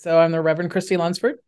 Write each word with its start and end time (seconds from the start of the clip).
So 0.00 0.18
I'm 0.18 0.32
the 0.32 0.40
Reverend 0.40 0.70
Christe 0.70 0.92
Lunsford. 0.92 1.40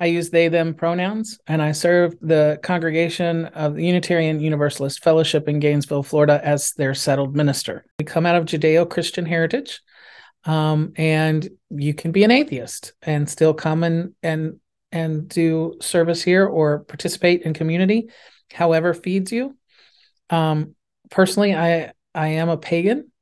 I 0.00 0.06
use 0.06 0.30
they, 0.30 0.48
them 0.48 0.74
pronouns, 0.74 1.38
and 1.46 1.62
I 1.62 1.70
serve 1.70 2.16
the 2.20 2.58
congregation 2.60 3.44
of 3.44 3.76
the 3.76 3.86
Unitarian 3.86 4.40
Universalist 4.40 5.04
Fellowship 5.04 5.48
in 5.48 5.60
Gainesville, 5.60 6.02
Florida, 6.02 6.40
as 6.42 6.72
their 6.72 6.92
settled 6.94 7.36
minister. 7.36 7.84
We 8.00 8.04
come 8.04 8.26
out 8.26 8.34
of 8.34 8.46
Judeo 8.46 8.90
Christian 8.90 9.24
heritage, 9.24 9.80
um, 10.42 10.92
and 10.96 11.48
you 11.70 11.94
can 11.94 12.10
be 12.10 12.24
an 12.24 12.32
atheist 12.32 12.94
and 13.00 13.30
still 13.30 13.54
come 13.54 13.84
and, 13.84 14.14
and, 14.24 14.58
and 14.90 15.28
do 15.28 15.74
service 15.80 16.20
here 16.20 16.44
or 16.46 16.80
participate 16.80 17.42
in 17.42 17.54
community, 17.54 18.08
however 18.52 18.92
feeds 18.92 19.30
you. 19.30 19.56
Um, 20.30 20.74
personally, 21.12 21.54
I, 21.54 21.92
I 22.12 22.26
am 22.26 22.48
a 22.48 22.56
pagan. 22.56 23.12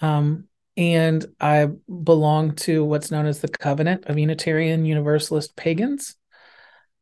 Um, 0.00 0.44
and 0.78 1.26
I 1.40 1.66
belong 2.04 2.54
to 2.54 2.84
what's 2.84 3.10
known 3.10 3.26
as 3.26 3.40
the 3.40 3.48
Covenant 3.48 4.04
of 4.04 4.16
Unitarian 4.16 4.84
Universalist 4.84 5.56
Pagans. 5.56 6.14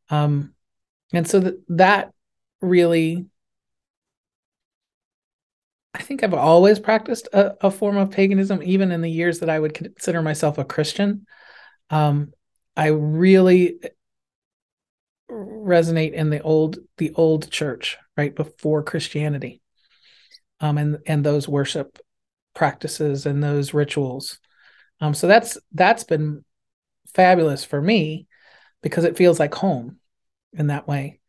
Um, 0.09 0.55
and 1.13 1.27
so 1.27 1.39
that 1.41 1.63
that 1.69 2.11
really, 2.59 3.27
I 5.93 6.01
think 6.01 6.23
I've 6.23 6.33
always 6.33 6.79
practiced 6.79 7.29
a, 7.31 7.67
a, 7.67 7.69
form 7.69 7.97
of 7.97 8.09
paganism, 8.09 8.63
even 8.63 8.91
in 8.91 9.01
the 9.01 9.11
years 9.11 9.39
that 9.39 9.49
I 9.49 9.59
would 9.59 9.75
consider 9.75 10.23
myself 10.23 10.57
a 10.57 10.65
Christian. 10.65 11.27
Um, 11.91 12.33
I 12.75 12.87
really 12.87 13.79
resonate 15.29 16.13
in 16.13 16.31
the 16.31 16.41
old 16.41 16.79
the 16.97 17.13
old 17.13 17.51
church, 17.51 17.97
right 18.17 18.35
before 18.35 18.81
Christianity, 18.81 19.61
um, 20.61 20.79
and 20.79 20.97
and 21.05 21.23
those 21.23 21.47
worship 21.47 21.99
practices 22.57 23.27
and 23.27 23.41
those 23.41 23.73
rituals. 23.73 24.39
Um, 24.99 25.13
so 25.13 25.27
that's 25.27 25.59
that's 25.73 26.03
been 26.03 26.43
fabulous 27.13 27.63
for 27.63 27.79
me 27.79 28.25
because 28.81 29.03
it 29.03 29.15
feels 29.15 29.39
like 29.39 29.53
home 29.53 29.97
in 30.53 30.67
that 30.67 30.87
way. 30.87 31.19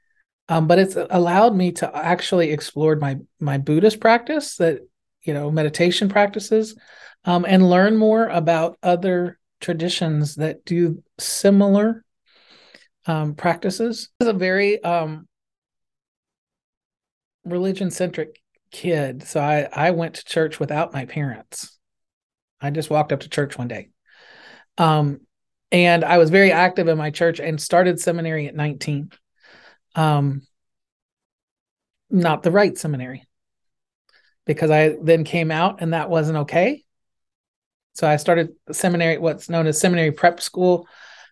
Um, 0.48 0.66
but 0.66 0.78
it's 0.78 0.96
allowed 0.96 1.54
me 1.54 1.72
to 1.72 1.94
actually 1.94 2.50
explore 2.50 2.96
my 2.96 3.18
my 3.38 3.58
Buddhist 3.58 4.00
practice 4.00 4.56
that 4.56 4.80
you 5.22 5.34
know 5.34 5.50
meditation 5.50 6.08
practices 6.08 6.74
um, 7.26 7.44
and 7.46 7.68
learn 7.68 7.98
more 7.98 8.26
about 8.28 8.78
other 8.82 9.38
traditions 9.60 10.36
that 10.36 10.64
do 10.64 11.02
similar 11.18 12.04
um, 13.04 13.34
practices. 13.34 14.08
It's 14.18 14.30
a 14.30 14.32
very 14.32 14.82
um, 14.82 15.28
religion 17.44 17.90
centric 17.90 18.40
kid, 18.70 19.22
so 19.22 19.40
I 19.40 19.68
I 19.72 19.90
went 19.92 20.14
to 20.16 20.24
church 20.24 20.60
without 20.60 20.92
my 20.92 21.04
parents. 21.06 21.78
I 22.60 22.70
just 22.70 22.90
walked 22.90 23.12
up 23.12 23.20
to 23.20 23.28
church 23.28 23.56
one 23.56 23.68
day. 23.68 23.90
Um, 24.76 25.20
and 25.70 26.04
I 26.04 26.18
was 26.18 26.30
very 26.30 26.50
active 26.50 26.88
in 26.88 26.98
my 26.98 27.10
church 27.10 27.40
and 27.40 27.60
started 27.60 28.00
seminary 28.00 28.46
at 28.46 28.54
19. 28.54 29.10
Um, 29.94 30.42
not 32.10 32.42
the 32.42 32.50
right 32.50 32.76
seminary 32.76 33.26
because 34.46 34.70
I 34.70 34.96
then 35.02 35.24
came 35.24 35.50
out 35.50 35.82
and 35.82 35.92
that 35.92 36.08
wasn't 36.08 36.38
okay. 36.38 36.84
So 37.92 38.08
I 38.08 38.16
started 38.16 38.50
seminary, 38.72 39.18
what's 39.18 39.50
known 39.50 39.66
as 39.66 39.80
seminary 39.80 40.12
prep 40.12 40.40
school 40.40 40.86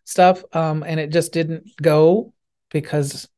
stuff. 0.04 0.44
Um, 0.52 0.82
and 0.82 1.00
it 1.00 1.10
just 1.10 1.32
didn't 1.32 1.70
go 1.80 2.34
because 2.70 3.28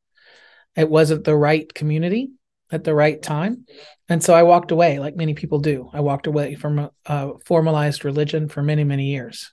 it 0.74 0.88
wasn't 0.88 1.24
the 1.24 1.36
right 1.36 1.72
community 1.72 2.32
at 2.70 2.84
the 2.84 2.94
right 2.94 3.20
time. 3.20 3.66
And 4.08 4.22
so 4.22 4.34
I 4.34 4.42
walked 4.42 4.70
away, 4.70 4.98
like 4.98 5.16
many 5.16 5.34
people 5.34 5.58
do. 5.58 5.91
I 5.92 6.00
walked 6.00 6.27
away 6.27 6.55
from 6.55 6.78
a, 6.78 6.91
a 7.06 7.33
formalized 7.44 8.05
religion 8.05 8.48
for 8.48 8.62
many, 8.62 8.84
many 8.84 9.06
years. 9.06 9.52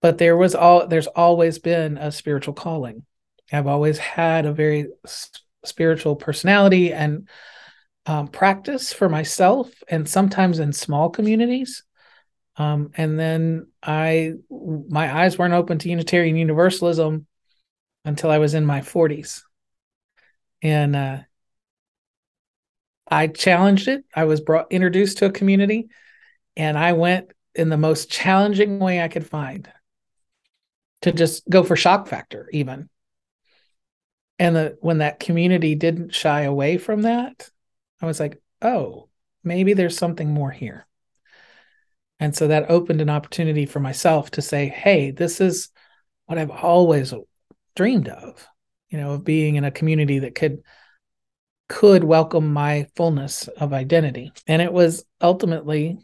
But 0.00 0.18
there 0.18 0.36
was 0.36 0.54
all 0.54 0.86
there's 0.86 1.06
always 1.08 1.58
been 1.58 1.98
a 1.98 2.12
spiritual 2.12 2.54
calling. 2.54 3.04
I've 3.52 3.66
always 3.66 3.98
had 3.98 4.46
a 4.46 4.52
very 4.52 4.88
spiritual 5.64 6.16
personality 6.16 6.92
and 6.92 7.28
um, 8.06 8.28
practice 8.28 8.92
for 8.92 9.08
myself, 9.08 9.70
and 9.88 10.08
sometimes 10.08 10.60
in 10.60 10.72
small 10.72 11.10
communities. 11.10 11.84
Um, 12.56 12.90
and 12.96 13.18
then 13.18 13.68
I, 13.82 14.32
my 14.50 15.22
eyes 15.22 15.38
weren't 15.38 15.54
open 15.54 15.78
to 15.78 15.90
Unitarian 15.90 16.36
Universalism 16.36 17.26
until 18.04 18.30
I 18.30 18.38
was 18.38 18.54
in 18.54 18.64
my 18.64 18.80
40s, 18.80 19.42
and 20.62 20.96
uh, 20.96 21.18
I 23.10 23.26
challenged 23.26 23.88
it. 23.88 24.04
I 24.14 24.24
was 24.24 24.40
brought 24.40 24.72
introduced 24.72 25.18
to 25.18 25.26
a 25.26 25.32
community 25.32 25.88
and 26.56 26.76
I 26.76 26.92
went 26.92 27.32
in 27.54 27.68
the 27.68 27.76
most 27.76 28.10
challenging 28.10 28.78
way 28.78 29.00
I 29.00 29.08
could 29.08 29.26
find 29.26 29.70
to 31.02 31.12
just 31.12 31.48
go 31.48 31.62
for 31.62 31.76
shock 31.76 32.08
factor 32.08 32.48
even. 32.52 32.88
And 34.38 34.54
the, 34.54 34.78
when 34.80 34.98
that 34.98 35.20
community 35.20 35.74
didn't 35.74 36.14
shy 36.14 36.42
away 36.42 36.78
from 36.78 37.02
that, 37.02 37.48
I 38.00 38.06
was 38.06 38.20
like, 38.20 38.40
"Oh, 38.62 39.08
maybe 39.42 39.72
there's 39.72 39.96
something 39.96 40.30
more 40.30 40.50
here." 40.50 40.86
And 42.20 42.34
so 42.34 42.48
that 42.48 42.70
opened 42.70 43.00
an 43.00 43.10
opportunity 43.10 43.66
for 43.66 43.80
myself 43.80 44.30
to 44.32 44.42
say, 44.42 44.68
"Hey, 44.68 45.10
this 45.10 45.40
is 45.40 45.70
what 46.26 46.38
I've 46.38 46.50
always 46.50 47.12
dreamed 47.74 48.08
of." 48.08 48.46
You 48.90 48.98
know, 48.98 49.12
of 49.12 49.24
being 49.24 49.56
in 49.56 49.64
a 49.64 49.70
community 49.70 50.20
that 50.20 50.34
could 50.34 50.62
could 51.68 52.02
welcome 52.02 52.52
my 52.52 52.86
fullness 52.96 53.46
of 53.48 53.72
identity. 53.72 54.32
And 54.46 54.62
it 54.62 54.72
was 54.72 55.04
ultimately 55.20 55.98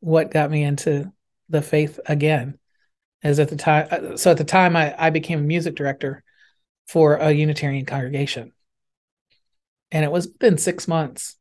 what 0.00 0.30
got 0.30 0.50
me 0.50 0.62
into 0.62 1.12
the 1.48 1.62
faith 1.62 1.98
again. 2.06 2.58
As 3.22 3.38
at 3.38 3.48
the 3.48 3.56
time, 3.56 3.88
uh, 3.90 4.16
so 4.16 4.32
at 4.32 4.36
the 4.36 4.44
time, 4.44 4.74
I, 4.74 4.94
I 4.98 5.10
became 5.10 5.38
a 5.38 5.42
music 5.42 5.76
director 5.76 6.24
for 6.88 7.14
a 7.14 7.30
Unitarian 7.30 7.86
congregation. 7.86 8.52
And 9.92 10.04
it 10.04 10.10
was 10.10 10.26
within 10.26 10.58
six 10.58 10.88
months, 10.88 11.36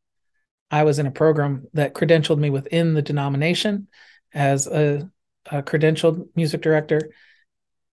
I 0.69 0.83
was 0.83 0.99
in 0.99 1.07
a 1.07 1.11
program 1.11 1.67
that 1.73 1.93
credentialed 1.93 2.37
me 2.37 2.49
within 2.49 2.93
the 2.93 3.01
denomination 3.01 3.87
as 4.33 4.67
a, 4.67 5.09
a 5.47 5.63
credentialed 5.63 6.27
music 6.35 6.61
director 6.61 7.11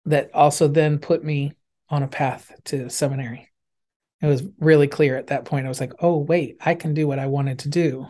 that 0.05 0.35
also 0.35 0.69
then 0.69 0.99
put 0.99 1.25
me 1.25 1.55
on 1.89 2.03
a 2.03 2.09
path 2.09 2.53
to 2.65 2.91
seminary 2.91 3.49
it 4.21 4.27
was 4.27 4.43
really 4.59 4.89
clear 4.89 5.17
at 5.17 5.29
that 5.29 5.45
point. 5.45 5.67
I 5.67 5.69
was 5.69 5.81
like, 5.81 5.93
oh, 6.01 6.19
wait, 6.19 6.57
I 6.61 6.75
can 6.75 6.95
do 6.95 7.07
what 7.07 7.19
I 7.19 7.27
wanted 7.27 7.61
to 7.61 7.69
do. 7.69 8.09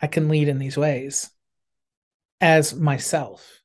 I 0.00 0.06
can 0.06 0.28
lead 0.28 0.48
in 0.48 0.58
these 0.58 0.76
ways 0.76 1.30
as 2.40 2.74
myself. 2.74 3.62